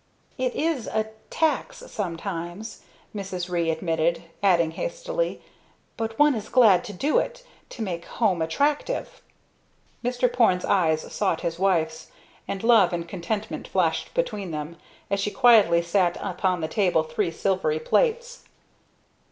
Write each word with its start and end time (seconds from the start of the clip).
"It 0.39 0.55
is 0.55 0.87
a 0.87 1.11
tax 1.29 1.77
sometimes," 1.85 2.81
Mrs. 3.15 3.51
Ree 3.51 3.69
admitted, 3.69 4.23
adding 4.41 4.71
hastily, 4.71 5.43
"But 5.95 6.17
one 6.17 6.33
is 6.33 6.49
glad 6.49 6.83
to 6.85 6.91
do 6.93 7.19
it 7.19 7.45
to 7.69 7.83
make 7.83 8.05
home 8.05 8.41
attractive." 8.41 9.21
Mr. 10.03 10.27
Porne's 10.33 10.65
eyes 10.65 11.13
sought 11.13 11.41
his 11.41 11.59
wife's, 11.59 12.09
and 12.47 12.63
love 12.63 12.93
and 12.93 13.07
contentment 13.07 13.67
flashed 13.67 14.15
between 14.15 14.49
them, 14.49 14.77
as 15.11 15.19
she 15.19 15.29
quietly 15.29 15.83
set 15.83 16.17
upon 16.19 16.61
the 16.61 16.67
table 16.67 17.03
three 17.03 17.29
silvery 17.29 17.77
plates. 17.77 18.45